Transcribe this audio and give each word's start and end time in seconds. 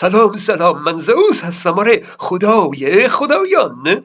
سلام 0.00 0.36
سلام 0.36 0.82
من 0.82 0.96
زئوس 0.96 1.44
هستم. 1.44 1.78
آره 1.78 2.02
خدای 2.18 3.08
خدایان. 3.08 4.04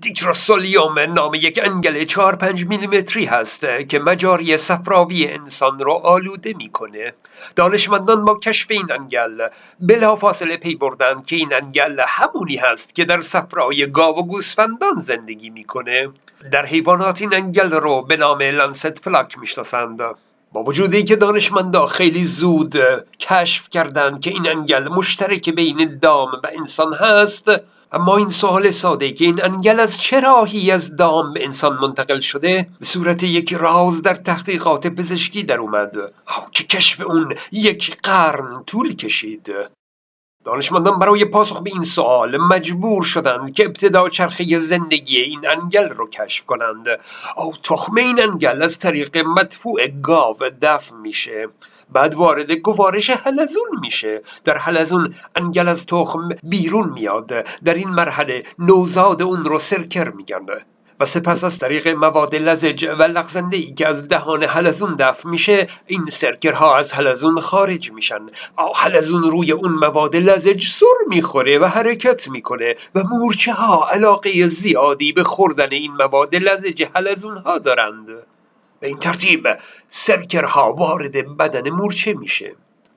Dicrocoelium 0.00 0.98
نام 0.98 1.34
یک 1.34 1.60
انگل 1.62 2.04
4 2.04 2.36
5 2.36 2.66
میلیمتری 2.66 3.24
هست 3.24 3.66
که 3.88 3.98
مجاری 3.98 4.56
صفراوی 4.56 5.28
انسان 5.28 5.78
رو 5.78 5.92
آلوده 5.92 6.54
می‌کنه. 6.56 7.12
دانشمندان 7.56 8.24
با 8.24 8.38
کشف 8.38 8.70
این 8.70 8.92
انگل 8.92 9.48
بلافاصله 9.80 10.56
پی 10.56 10.74
بردن 10.74 11.22
که 11.22 11.36
این 11.36 11.54
انگل 11.54 12.00
همونی 12.08 12.56
هست 12.56 12.94
که 12.94 13.04
در 13.04 13.20
صفرای 13.20 13.90
گاو 13.90 14.18
و 14.18 14.22
گوسفندان 14.22 15.00
زندگی 15.00 15.50
می‌کنه. 15.50 16.08
در 16.52 16.66
حیوانات 16.66 17.20
این 17.20 17.34
انگل 17.34 17.70
رو 17.70 18.02
به 18.02 18.16
نام 18.16 18.42
lancet 18.42 18.98
fluke 18.98 19.38
می‌شناسند. 19.38 20.00
با 20.52 20.62
وجودی 20.62 21.02
که 21.02 21.16
دانشمندا 21.16 21.86
خیلی 21.86 22.24
زود 22.24 22.74
کشف 23.20 23.68
کردند 23.68 24.20
که 24.20 24.30
این 24.30 24.48
انگل 24.48 24.88
مشترک 24.88 25.50
بین 25.50 25.98
دام 26.02 26.28
و 26.44 26.48
انسان 26.58 26.94
هست 26.94 27.48
اما 27.92 28.16
این 28.16 28.28
سوال 28.28 28.70
ساده 28.70 29.12
که 29.12 29.24
این 29.24 29.44
انگل 29.44 29.80
از 29.80 30.00
چه 30.00 30.20
راهی 30.20 30.70
از 30.70 30.96
دام 30.96 31.32
به 31.32 31.44
انسان 31.44 31.78
منتقل 31.78 32.20
شده؟ 32.20 32.68
به 32.78 32.84
صورت 32.84 33.22
یک 33.22 33.52
راز 33.52 34.02
در 34.02 34.14
تحقیقات 34.14 34.86
پزشکی 34.86 35.42
در 35.42 35.60
اومد. 35.60 35.92
که 36.52 36.64
کشف 36.64 37.00
اون 37.00 37.34
یک 37.52 37.96
قرن 38.02 38.64
طول 38.66 38.94
کشید. 38.94 39.52
دانشمندان 40.52 40.98
برای 40.98 41.24
پاسخ 41.24 41.60
به 41.62 41.70
این 41.70 41.84
سوال 41.84 42.36
مجبور 42.36 43.02
شدند 43.02 43.54
که 43.54 43.64
ابتدا 43.64 44.08
چرخه 44.08 44.58
زندگی 44.58 45.20
این 45.20 45.46
انگل 45.48 45.88
رو 45.88 46.08
کشف 46.08 46.44
کنند. 46.44 46.86
او 47.36 47.52
تخم 47.62 47.96
این 47.96 48.22
انگل 48.22 48.62
از 48.62 48.78
طریق 48.78 49.18
مدفوع 49.18 49.88
گاو 49.88 50.36
دفن 50.62 50.96
میشه. 50.96 51.48
بعد 51.92 52.14
وارد 52.14 52.52
گوارش 52.52 53.10
حلزون 53.10 53.80
میشه. 53.80 54.22
در 54.44 54.58
حلزون 54.58 55.14
انگل 55.36 55.68
از 55.68 55.86
تخم 55.86 56.28
بیرون 56.42 56.88
میاد. 56.88 57.32
در 57.64 57.74
این 57.74 57.88
مرحله 57.88 58.44
نوزاد 58.58 59.22
اون 59.22 59.44
رو 59.44 59.58
سرکر 59.58 60.10
میگن 60.10 60.46
و 61.02 61.04
سپس 61.04 61.44
از 61.44 61.58
طریق 61.58 61.88
مواد 61.88 62.34
لزج 62.34 62.84
و 62.98 63.02
لغزنده 63.02 63.56
ای 63.56 63.74
که 63.74 63.88
از 63.88 64.08
دهان 64.08 64.44
حلزون 64.44 64.96
دفع 64.98 65.28
میشه 65.28 65.66
این 65.86 66.06
سرکرها 66.06 66.76
از 66.76 66.94
حلزون 66.94 67.40
خارج 67.40 67.92
میشن. 67.92 68.20
حلزون 68.74 69.22
روی 69.22 69.52
اون 69.52 69.72
مواد 69.72 70.16
لزج 70.16 70.66
سر 70.66 70.86
می‌خوره 71.08 71.58
و 71.58 71.64
حرکت 71.64 72.28
می‌کنه 72.28 72.74
و 72.94 73.02
مورچه 73.02 73.52
ها 73.52 73.88
علاقه 73.88 74.48
زیادی 74.48 75.12
به 75.12 75.24
خوردن 75.24 75.70
این 75.70 75.92
مواد 75.92 76.34
لزج 76.34 76.84
حلزون 76.94 77.36
ها 77.36 77.58
دارند. 77.58 78.06
به 78.80 78.86
این 78.86 78.96
ترتیب 78.96 79.48
سرکرها 79.88 80.72
وارد 80.72 81.36
بدن 81.36 81.70
مورچه 81.70 82.12
میشه. 82.12 82.54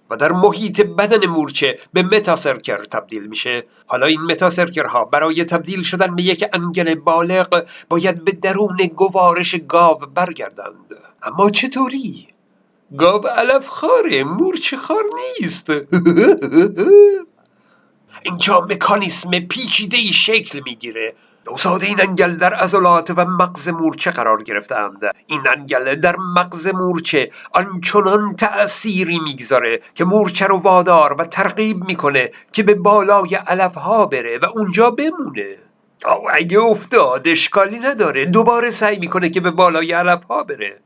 و 0.09 0.15
در 0.15 0.31
محیط 0.31 0.81
بدن 0.81 1.25
مورچه 1.25 1.79
به 1.93 2.03
متاسرکر 2.03 2.77
تبدیل 2.77 3.27
میشه. 3.27 3.63
حالا 3.85 4.05
این 4.05 4.21
متاسرکرها 4.21 5.05
برای 5.05 5.45
تبدیل 5.45 5.83
شدن 5.83 6.15
به 6.15 6.23
یک 6.23 6.45
انگل 6.53 6.95
بالغ 6.95 7.65
باید 7.89 8.23
به 8.23 8.31
درون 8.31 8.77
گوارش 8.77 9.55
گاو 9.67 9.97
برگردند. 9.97 10.95
اما 11.23 11.49
چطوری؟ 11.49 12.27
گاو 12.97 13.27
علف 13.27 13.67
خاره 13.67 14.23
مورچه 14.23 14.77
خار 14.77 15.03
نیست 15.39 15.69
اینجا 18.25 18.67
مکانیسم 18.69 19.39
پیچیده 19.39 19.97
ای 19.97 20.13
شکل 20.13 20.61
می‌گیره. 20.65 21.15
نوزاد 21.51 21.83
این 21.83 22.01
انگل 22.01 22.37
در 22.37 22.53
عضلات 22.53 23.13
و 23.17 23.25
مغز 23.25 23.69
مورچه 23.69 24.11
قرار 24.11 24.43
گرفتند. 24.43 25.01
این 25.27 25.47
انگل 25.47 25.95
در 25.95 26.15
مغز 26.15 26.67
مورچه 26.67 27.31
آنچنان 27.53 28.35
تأثیری 28.35 29.19
می‌گذاره 29.19 29.81
که 29.95 30.05
مورچه 30.05 30.47
رو 30.47 30.57
وادار 30.57 31.13
و 31.13 31.23
ترغیب 31.23 31.83
می‌کنه 31.83 32.31
که 32.51 32.63
به 32.63 32.75
بالای 32.75 33.35
علف 33.35 33.75
ها 33.75 34.05
بره 34.05 34.37
و 34.37 34.45
اونجا 34.45 34.91
بمونه. 34.91 35.57
اگه 36.29 36.59
افتاد 36.59 37.27
اشکالی 37.27 37.79
نداره. 37.79 38.25
دوباره 38.25 38.69
سعی 38.69 38.99
می‌کنه 38.99 39.29
که 39.29 39.41
به 39.41 39.51
بالای 39.51 39.91
علف 39.93 40.23
ها 40.23 40.43
بره. 40.43 40.81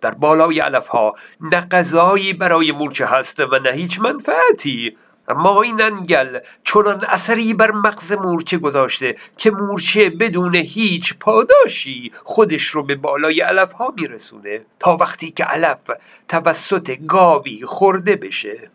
در 0.00 0.14
بالای 0.14 0.60
علف 0.60 0.86
ها 0.88 1.14
نه 1.40 1.60
غذایی 1.60 2.32
برای 2.32 2.72
مورچه 2.72 3.06
هست 3.06 3.40
و 3.40 3.58
نه 3.64 3.70
هیچ 3.70 4.00
منفعتی. 4.00 4.96
اما 5.28 5.62
این 5.62 5.82
انگل 5.82 6.38
چنان 6.64 7.04
اثری 7.04 7.54
بر 7.54 7.70
مغز 7.70 8.12
مورچه 8.12 8.58
گذاشته 8.58 9.16
که 9.36 9.50
مورچه 9.50 10.10
بدون 10.10 10.54
هیچ 10.54 11.14
پاداشی 11.20 12.12
خودش 12.24 12.66
رو 12.66 12.82
به 12.82 12.94
بالای 12.94 13.40
علف 13.40 13.72
ها 13.72 13.94
میرسونه 13.96 14.60
تا 14.80 14.96
وقتی 14.96 15.30
که 15.30 15.44
علف 15.44 15.90
توسط 16.28 16.98
گاوی 17.06 17.62
خورده 17.64 18.16
بشه. 18.16 18.70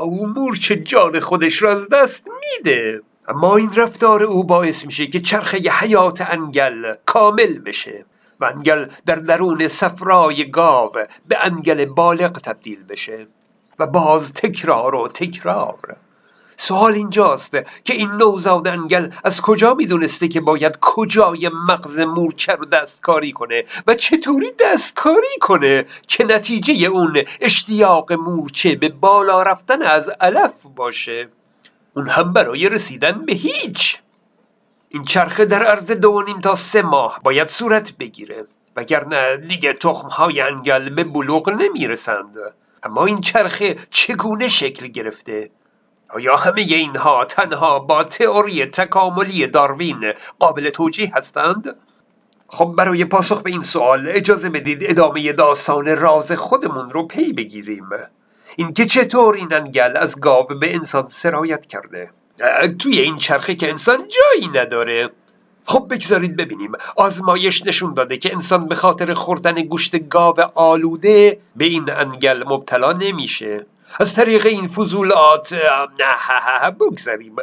او 0.00 0.26
مورچه 0.26 0.76
جان 0.76 1.20
خودش 1.20 1.56
رو 1.56 1.68
از 1.68 1.88
دست 1.88 2.28
میده. 2.40 3.00
اما 3.28 3.56
این 3.56 3.72
رفتار 3.76 4.22
او 4.22 4.44
باعث 4.44 4.86
میشه 4.86 5.06
که 5.06 5.20
چرخه 5.20 5.58
حیات 5.58 6.20
انگل 6.20 6.94
کامل 7.06 7.58
بشه 7.58 8.04
و 8.40 8.44
انگل 8.44 8.86
در 9.06 9.14
درون 9.14 9.68
صفرای 9.68 10.50
گاو 10.50 10.92
به 11.28 11.38
انگل 11.42 11.84
بالغ 11.84 12.32
تبدیل 12.38 12.84
بشه. 12.84 13.26
و 13.78 13.86
باز 13.86 14.32
تکرار 14.32 14.94
و 14.94 15.08
تکرار. 15.08 15.96
سوال 16.56 16.92
اینجاست 16.92 17.50
که 17.84 17.94
این 17.94 18.10
نوزاد 18.10 18.68
انگل 18.68 19.10
از 19.24 19.40
کجا 19.40 19.74
می‌دونسته 19.74 20.28
که 20.28 20.40
باید 20.40 20.78
کجای 20.80 21.50
مغز 21.68 21.98
مورچه 21.98 22.52
رو 22.52 22.64
دستکاری 22.64 23.32
کنه 23.32 23.64
و 23.86 23.94
چطوری 23.94 24.50
دستکاری 24.60 25.38
کنه 25.40 25.84
که 26.08 26.24
نتیجه 26.24 26.86
اون 26.86 27.24
اشتیاق 27.40 28.12
مورچه 28.12 28.74
به 28.74 28.88
بالا 28.88 29.42
رفتن 29.42 29.82
از 29.82 30.08
علف 30.08 30.54
باشه؟ 30.76 31.28
اون 31.96 32.08
هم 32.08 32.32
برای 32.32 32.68
رسیدن 32.68 33.24
به 33.26 33.32
هیچ. 33.32 34.00
این 34.88 35.02
چرخه 35.02 35.44
در 35.44 35.62
عرض 35.62 35.90
دو 35.90 36.22
نیم 36.22 36.40
تا 36.40 36.54
سه 36.54 36.82
ماه 36.82 37.20
باید 37.24 37.48
صورت 37.48 37.92
بگیره. 37.98 38.44
وگرنه 38.76 39.36
دیگه 39.36 39.72
تخمهای 39.72 40.40
انگل 40.40 40.88
به 40.88 41.04
بلوغ 41.04 41.50
نمی‌رسند. 41.50 42.36
اما 42.82 43.06
این 43.06 43.20
چرخه 43.20 43.76
چگونه 43.90 44.48
شکل 44.48 44.86
گرفته؟ 44.86 45.50
آیا 46.10 46.36
همه 46.36 46.60
اینها 46.60 47.24
تنها 47.24 47.78
با 47.78 48.04
تئوری 48.04 48.66
تکاملی 48.66 49.46
داروین 49.46 50.12
قابل 50.38 50.70
توجیه 50.70 51.12
هستند؟ 51.14 51.76
خب 52.48 52.74
برای 52.78 53.04
پاسخ 53.04 53.42
به 53.42 53.50
این 53.50 53.60
سوال 53.60 54.08
اجازه 54.08 54.50
بدید 54.50 54.78
ادامه 54.82 55.32
داستان 55.32 55.96
راز 55.96 56.32
خودمون 56.32 56.90
رو 56.90 57.06
پی 57.06 57.32
بگیریم. 57.32 57.88
اینکه 58.56 58.86
چطور 58.86 59.34
این 59.34 59.52
انگل 59.52 59.96
از 59.96 60.20
گاو 60.20 60.46
به 60.60 60.74
انسان 60.74 61.08
سرایت 61.08 61.66
کرده. 61.66 62.10
توی 62.78 62.98
این 62.98 63.16
چرخه 63.16 63.54
که 63.54 63.70
انسان 63.70 63.98
جایی 63.98 64.48
نداره. 64.48 65.10
خب 65.68 65.86
بگذارید 65.90 66.36
ببینیم. 66.36 66.72
آزمایش 66.96 67.66
نشون 67.66 67.94
داده 67.94 68.16
که 68.16 68.32
انسان 68.32 68.66
به 68.66 68.74
خاطر 68.74 69.14
خوردن 69.14 69.52
گوشت 69.52 70.08
گاو 70.08 70.40
آلوده 70.54 71.40
به 71.56 71.64
این 71.64 71.90
انگل 71.90 72.44
مبتلا 72.46 72.92
نمیشه. 72.92 73.66
از 74.00 74.14
طریق 74.14 74.46
این 74.46 74.68
فضولات 74.68 75.52
نه 75.98 76.70
بگذاریم. 76.70 77.36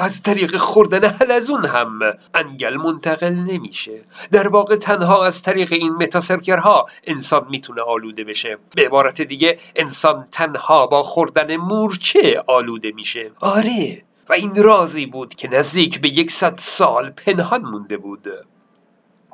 از 0.00 0.22
طریق 0.22 0.56
خوردن 0.56 1.04
حلزون 1.04 1.64
هم 1.64 2.00
انگل 2.34 2.76
منتقل 2.76 3.34
نمیشه. 3.34 4.00
در 4.32 4.48
واقع 4.48 4.76
تنها 4.76 5.24
از 5.24 5.42
طریق 5.42 5.72
این 5.72 5.92
متاسرکرها 5.92 6.86
انسان 7.04 7.46
می‌تونه 7.50 7.82
آلوده 7.82 8.24
بشه. 8.24 8.58
به 8.74 8.86
عبارت 8.86 9.22
دیگه 9.22 9.58
انسان 9.76 10.28
تنها 10.32 10.86
با 10.86 11.02
خوردن 11.02 11.56
مورچه 11.56 12.44
آلوده 12.46 12.92
میشه. 12.92 13.30
آره 13.40 14.02
این 14.32 14.64
رازی 14.64 15.06
بود 15.06 15.34
که 15.34 15.48
نزدیک 15.48 16.00
به 16.00 16.08
یکصد 16.08 16.54
سال 16.58 17.10
پنهان 17.10 17.62
مونده 17.62 17.96
بود. 17.96 18.26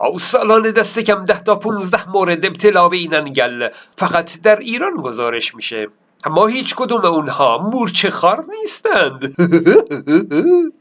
او 0.00 0.18
سالان 0.18 0.70
دست 0.70 0.98
کم 0.98 1.24
ده 1.24 1.42
تا 1.42 1.56
پونزده 1.56 2.10
مورد 2.10 2.46
ابتلا 2.46 2.88
به 2.88 2.96
این 2.96 3.14
انگل 3.14 3.68
فقط 3.96 4.42
در 4.42 4.56
ایران 4.56 4.96
گزارش 4.96 5.54
میشه. 5.54 5.88
اما 6.24 6.46
هیچ 6.46 6.74
کدوم 6.74 7.04
اونها 7.04 7.58
مورچه 7.58 8.10
خار 8.10 8.44
نیستند. 8.48 9.34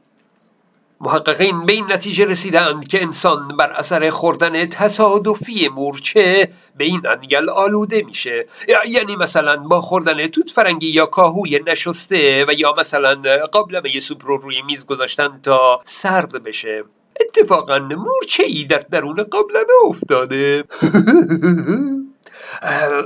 محققین 1.02 1.66
به 1.66 1.74
این 1.74 1.86
نتیجه 1.92 2.26
رسیدند 2.26 2.88
که 2.88 3.02
انسان 3.02 3.48
بر 3.60 3.72
اثر 3.72 4.10
خوردن 4.10 4.66
تصادفی 4.66 5.68
مورچه 5.68 6.52
به 6.78 6.84
این 6.84 7.02
انگل 7.08 7.50
آلوده 7.50 8.04
میشه. 8.04 8.48
یعنی 8.88 9.16
مثلا 9.16 9.58
با 9.58 9.82
خوردن 9.82 10.28
توت 10.28 10.52
فرنگی 10.52 10.88
یا 10.88 11.06
کاهوی 11.06 11.60
نشسته 11.68 12.46
و 12.48 12.54
یا 12.54 12.74
مثلا 12.78 13.16
قابلمه 13.52 14.00
سوپ 14.00 14.26
رو 14.26 14.38
روی 14.38 14.62
میز 14.62 14.86
گذاشتن 14.86 15.40
تا 15.44 15.82
سرد 15.84 16.44
بشه. 16.44 16.84
اتفاقا 17.22 17.80
مورچه 17.80 18.44
ای 18.44 18.66
در 18.66 18.84
درون 18.92 19.24
قابلمه 19.24 19.74
افتاده. 19.90 20.64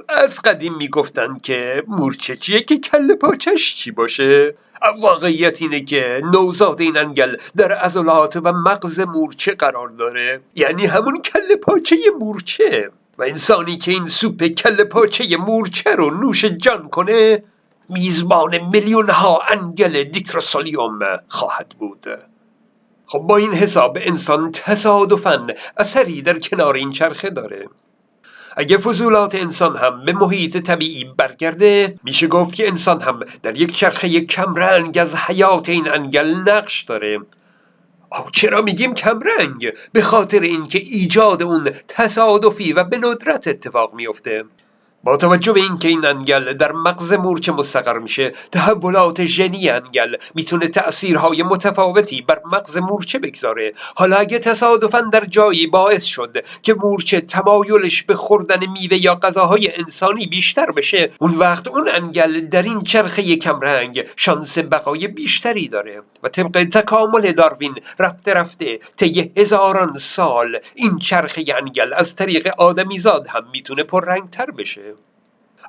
از 0.10 0.40
قدیم 0.40 0.76
می‌گفتن 0.76 1.38
که 1.44 1.84
مورچه 1.88 2.36
چیه 2.36 2.62
که 2.62 2.78
کل 2.78 3.16
پاچش 3.16 3.76
چی 3.76 3.92
باشه؟ 3.92 4.56
واقعیت 5.00 5.62
اینه 5.62 5.82
که 5.82 6.22
نوزاد 6.34 6.82
این 6.82 6.98
انگل 6.98 7.36
در 7.56 7.72
عضلات 7.72 8.36
و 8.36 8.52
مغز 8.52 9.00
مورچه 9.00 9.52
قرار 9.52 9.88
داره. 9.90 10.42
یعنی 10.56 10.86
همون 10.86 11.22
کل 11.22 11.56
پاچه 11.56 11.96
مورچه. 12.20 12.92
و 13.18 13.24
انسانی 13.24 13.78
که 13.78 13.92
این 13.92 14.08
سوپ 14.08 14.44
کل 14.44 14.84
پاچه 14.84 15.38
مورچه 15.38 15.96
رو 15.96 16.10
نوش 16.10 16.46
جان 16.46 16.90
کنه 16.90 17.44
میزبان 17.90 18.58
میلیون 18.58 19.10
ها 19.10 19.42
انگل 19.50 20.04
دیکروسولیوم 20.04 21.00
خواهد 21.28 21.70
بود. 21.70 22.08
خب 23.06 23.20
با 23.20 23.38
این 23.38 23.54
حساب 23.54 23.98
انسان 24.02 24.52
تصادفا 24.52 25.48
اثری 25.78 26.22
در 26.22 26.40
کنار 26.40 26.76
این 26.76 26.92
چرخه 26.92 27.30
داره. 27.30 27.68
اگه 28.58 28.78
فضولات 28.78 29.36
انسان 29.36 29.78
هم 29.78 30.06
به 30.06 30.14
محیط 30.14 30.58
طبیعی 30.58 31.04
برگرده 31.04 32.00
میشه 32.04 32.28
گفت 32.28 32.56
که 32.56 32.68
انسان 32.68 33.02
هم 33.02 33.20
در 33.44 33.58
یک 33.58 33.76
چرخه 33.76 34.22
کمرنگ 34.22 34.98
از 34.98 35.16
حیات 35.16 35.70
این 35.70 35.90
انگل 35.90 36.36
نقش 36.48 36.82
داره 36.82 37.20
آه 38.10 38.30
چرا 38.32 38.62
میگیم 38.62 38.94
کمرنگ؟ 38.94 39.74
به 39.94 40.02
خاطر 40.02 40.40
اینکه 40.40 40.80
ایجاد 40.80 41.44
اون 41.44 41.72
تصادفی 41.88 42.74
و 42.74 42.84
به 42.84 42.98
ندرت 42.98 43.48
اتفاق 43.48 43.94
میفته 43.94 44.44
با 45.04 45.18
توجه 45.18 45.54
به 45.54 45.60
اینکه 45.60 45.88
این 45.88 46.06
انگل 46.06 46.54
در 46.54 46.72
مغز 46.72 47.14
مورچه 47.14 47.52
مستقر 47.52 47.98
میشه 47.98 48.34
تحولات 48.52 49.26
ژنی 49.26 49.70
انگل 49.70 50.16
می‌تونه 50.36 50.68
تأثیرهای 50.68 51.44
متفاوتی 51.44 52.22
بر 52.22 52.42
مغز 52.52 52.78
مورچه 52.78 53.20
بگذاره. 53.20 53.74
حالا 53.96 54.16
اگه 54.18 54.40
تصادفا 54.40 55.02
در 55.02 55.26
جایی 55.26 55.68
باعث 55.68 56.04
شد 56.04 56.38
که 56.62 56.74
مورچه 56.74 57.22
تمایلش 57.22 58.04
به 58.04 58.16
خوردن 58.16 58.60
میوه 58.66 58.98
یا 58.98 59.16
غذاهای 59.16 59.76
انسانی 59.76 60.28
بیشتر 60.28 60.72
بشه 60.72 61.10
اون 61.20 61.38
وقت 61.38 61.68
اون 61.68 61.90
انگل 61.90 62.40
در 62.40 62.64
این 62.64 62.80
چرخه 62.80 63.36
کمرنگ 63.36 64.04
شانس 64.16 64.58
بقای 64.58 65.08
بیشتری 65.08 65.68
داره 65.68 66.02
و 66.24 66.30
طبق 66.30 66.64
تکامل 66.64 67.32
داروین 67.32 67.76
رفته 68.00 68.34
رفته 68.34 68.80
طی 68.98 69.32
هزاران 69.38 69.98
سال 69.98 70.60
این 70.76 70.98
چرخه 70.98 71.46
انگل 71.58 71.94
از 71.94 72.16
طریق 72.16 72.48
آدمیزاد 72.58 73.28
هم 73.28 73.44
می‌تونه 73.52 73.84
پررنگتر 73.84 74.52
بشه. 74.52 74.91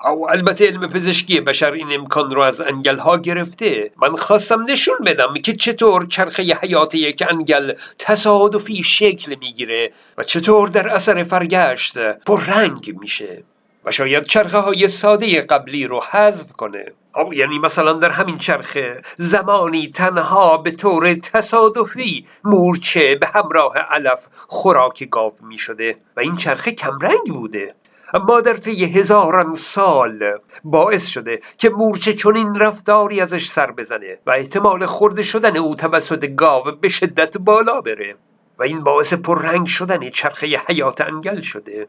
او 0.04 0.31
البته 0.31 0.66
علم 0.66 0.87
پزشکی 0.87 1.40
بشر 1.40 1.72
این 1.72 1.93
امکان 1.93 2.31
رو 2.31 2.40
از 2.40 2.60
انگل 2.60 2.99
ها 2.99 3.16
گرفته. 3.16 3.90
من 3.96 4.16
خواستم 4.16 4.62
نشون 4.69 4.96
بدم 5.06 5.34
که 5.34 5.52
چطور 5.52 6.06
چرخه 6.06 6.43
حیات 6.43 6.94
یک 6.94 7.25
انگل 7.28 7.72
تصادفی 7.99 8.82
شکل 8.82 9.34
می‌گیره 9.40 9.93
و 10.19 10.22
چطور 10.22 10.69
در 10.69 10.88
اثر 10.88 11.25
فرگشت 11.25 11.99
پر 11.99 12.40
رنگ 12.40 12.94
میشه 13.00 13.44
و 13.84 13.90
شاید 13.90 14.25
چرخه 14.25 14.58
های 14.58 14.88
ساده 14.88 15.43
قبلی 15.43 15.87
رو 15.87 16.02
حذف 16.10 16.52
کنه. 16.52 16.84
او 17.14 17.34
یعنی 17.34 17.58
مثلا 17.58 17.93
در 17.93 18.10
همین 18.10 18.38
چرخه 18.38 19.02
زمانی 19.16 19.90
تنها 19.90 20.56
به 20.56 20.70
طور 20.70 21.14
تصادفی 21.14 22.26
مورچه 22.44 23.14
به 23.14 23.26
همراه 23.26 23.78
علف 23.78 24.26
خوراک 24.48 25.08
گاو 25.10 25.32
می 25.48 25.58
شده 25.58 25.96
و 26.16 26.20
این 26.20 26.37
چرخه 26.37 26.72
کمرنگ 26.72 27.26
بوده. 27.26 27.72
اما 28.14 28.41
در 28.41 28.55
طی 28.55 28.85
هزاران 28.85 29.55
سال 29.55 30.38
باعث 30.64 31.06
شده 31.06 31.41
که 31.59 31.70
مورچه 31.70 32.14
چنین 32.14 32.55
رفتاری 32.55 33.20
ازش 33.20 33.49
سر 33.49 33.70
بزنه 33.70 34.19
و 34.26 34.31
احتمال 34.31 34.87
خورده 34.87 35.23
شدن 35.23 35.56
او 35.56 35.75
توسط 35.75 36.26
گاو 36.26 36.64
به 36.81 36.88
شدت 36.88 37.38
بالا 37.38 37.81
بره 37.81 38.17
و 38.59 38.62
این 38.62 38.85
باعث 38.85 39.14
پررنگ 39.14 39.67
شدن 39.67 40.11
چرخه 40.11 40.61
حیات 40.69 41.00
انگل 41.00 41.41
شده. 41.41 41.88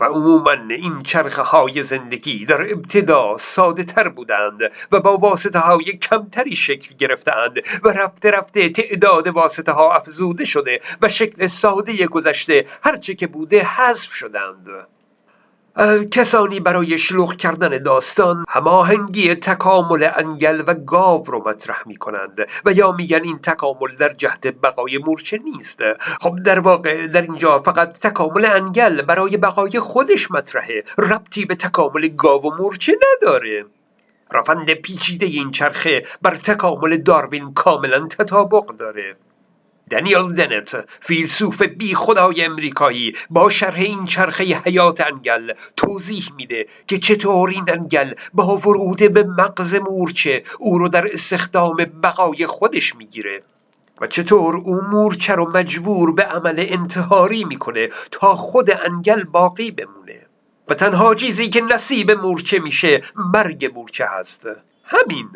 و 0.00 0.04
عموما 0.04 0.52
این 0.70 1.02
چرخه 1.02 1.42
های 1.42 1.82
زندگی 1.82 2.46
در 2.46 2.72
ابتدا 2.72 3.36
ساده 3.36 3.84
تر 3.84 4.08
بودند 4.08 4.60
و 4.92 5.00
با 5.00 5.16
واسطه 5.16 5.58
های 5.58 5.84
کمتری 5.84 6.56
شکل 6.56 6.94
گرفتند 6.94 7.56
و 7.84 7.88
رفته 7.88 8.30
رفته 8.30 8.68
تعداد 8.68 9.26
واسطه 9.26 9.72
ها 9.72 9.94
افزوده 9.94 10.44
شده 10.44 10.80
و 11.02 11.08
شکل 11.08 11.46
ساده 11.46 12.06
گذشته 12.06 12.66
هرچه 12.82 13.14
که 13.14 13.26
بوده 13.26 13.64
حذف 13.64 14.12
شدند. 14.12 14.68
کسانی 16.10 16.60
برای 16.60 16.98
شلوغ 16.98 17.36
کردن 17.36 17.82
داستان 17.82 18.44
هماهنگی 18.48 19.34
تکامل 19.34 20.08
انگل 20.16 20.62
و 20.66 20.74
گاو 20.74 21.24
رو 21.24 21.48
مطرح 21.48 21.82
می 21.86 21.96
کنند 21.96 22.38
و 22.64 22.72
یا 22.72 22.92
میگن 22.92 23.22
این 23.22 23.38
تکامل 23.38 23.96
در 23.98 24.08
جهت 24.12 24.46
بقای 24.46 24.98
مورچه 24.98 25.38
نیست. 25.44 25.80
خب 26.20 26.42
در 26.42 26.58
واقع 26.58 27.06
در 27.06 27.22
اینجا 27.22 27.58
فقط 27.58 27.98
تکامل 27.98 28.44
انگل 28.44 29.02
برای 29.02 29.36
بقای 29.36 29.80
خودش 29.80 30.30
مطرحه. 30.30 30.84
ربطی 30.98 31.44
به 31.44 31.54
تکامل 31.54 32.08
گاو 32.08 32.42
و 32.42 32.56
مورچه 32.56 32.98
نداره. 33.12 33.64
روند 34.30 34.70
پیچیده 34.70 35.26
این 35.26 35.50
چرخه 35.50 36.06
بر 36.22 36.34
تکامل 36.34 36.96
داروین 36.96 37.54
کاملا 37.54 38.06
تطابق 38.06 38.66
داره. 38.66 39.16
دنیل 39.92 40.32
دنت 40.34 40.84
فیلسوف 41.00 41.62
بی 41.62 41.94
خدای 41.94 42.44
امریکایی 42.44 43.14
با 43.30 43.50
شرح 43.50 43.80
این 43.80 44.04
چرخه 44.04 44.44
حیات 44.44 45.00
انگل 45.00 45.52
توضیح 45.76 46.32
میده 46.36 46.66
که 46.86 46.98
چطور 46.98 47.48
این 47.48 47.64
انگل 47.68 48.14
با 48.34 48.56
ورود 48.56 49.12
به 49.12 49.22
مغز 49.22 49.74
مورچه 49.74 50.42
او 50.58 50.78
رو 50.78 50.88
در 50.88 51.12
استخدام 51.12 51.76
بقای 51.76 52.46
خودش 52.46 52.96
می‌گیره 52.96 53.42
و 54.00 54.06
چطور 54.06 54.56
او 54.56 54.80
مورچه 54.90 55.34
رو 55.34 55.50
مجبور 55.50 56.12
به 56.12 56.22
عمل 56.22 56.66
انتحاری 56.68 57.44
می‌کنه 57.44 57.88
تا 58.10 58.34
خود 58.34 58.70
انگل 58.70 59.24
باقی 59.24 59.70
بمونه. 59.70 60.26
و 60.68 60.74
تنها 60.74 61.14
چیزی 61.14 61.48
که 61.48 61.60
نصیب 61.60 62.10
مورچه 62.10 62.58
میشه 62.58 63.00
مرگ 63.34 63.72
مورچه 63.74 64.06
هست. 64.10 64.46
همین. 64.84 65.28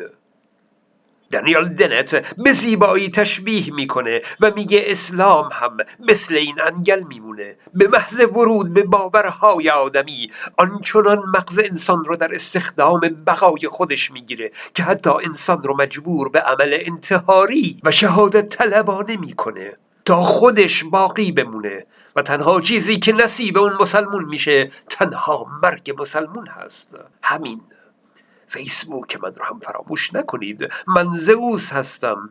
دانیل 1.31 1.69
دنت 1.69 2.35
به 2.37 2.53
زیبایی 2.53 3.09
تشبیه 3.09 3.73
می‌کنه 3.73 4.21
و 4.39 4.51
میگه 4.55 4.83
اسلام 4.85 5.49
هم 5.51 5.77
مثل 5.99 6.35
این 6.35 6.61
انگل 6.61 7.03
میمونه. 7.03 7.55
به 7.73 7.87
محض 7.87 8.19
ورود 8.19 8.73
به 8.73 8.83
باورهای 8.83 9.69
آدمی 9.69 10.31
آنچنان 10.57 11.19
مغز 11.19 11.59
انسان 11.59 12.05
رو 12.05 12.15
در 12.15 12.35
استخدام 12.35 12.99
بقای 13.27 13.67
خودش 13.67 14.11
می‌گیره 14.11 14.51
که 14.73 14.83
حتی 14.83 15.09
انسان 15.09 15.63
رو 15.63 15.77
مجبور 15.77 16.29
به 16.29 16.39
عمل 16.39 16.77
انتحاری 16.81 17.79
و 17.83 17.91
شهادت 17.91 18.49
طلبانه 18.49 19.17
می‌کنه 19.17 19.77
تا 20.05 20.21
خودش 20.21 20.83
باقی 20.83 21.31
بمونه. 21.31 21.85
و 22.15 22.21
تنها 22.21 22.61
چیزی 22.61 22.99
که 22.99 23.13
نصیب 23.13 23.57
اون 23.57 23.73
مسلمون 23.81 24.25
میشه 24.25 24.71
تنها 24.89 25.45
مرگ 25.63 25.95
مسلمون 25.99 26.47
هست. 26.47 26.95
همین. 27.23 27.61
فیسبوک 28.47 29.17
من 29.23 29.35
رو 29.35 29.45
هم 29.45 29.59
فراموش 29.59 30.13
نکنید. 30.13 30.69
من 30.87 31.07
زئوس 31.17 31.73
هستم. 31.73 32.29